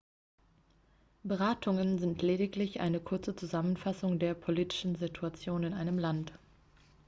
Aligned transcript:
beratungen 1.21 1.99
sind 1.99 2.23
lediglich 2.23 2.79
eine 2.79 2.99
kurze 2.99 3.35
zusammenfassung 3.35 4.17
der 4.17 4.33
politischen 4.33 4.95
situation 4.95 5.61
in 5.61 5.75
einem 5.75 5.99
land 5.99 6.31